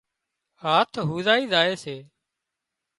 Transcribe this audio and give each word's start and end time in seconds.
هاٿ 0.63 0.91
هُوزائي 1.09 1.43
زائي 1.51 1.73
سي 1.83 1.97